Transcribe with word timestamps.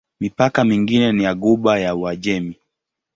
Mipaka 0.19 0.63
mingine 0.63 1.11
ni 1.11 1.23
ya 1.23 1.35
Ghuba 1.35 1.79
ya 1.79 1.95
Uajemi. 1.95 2.55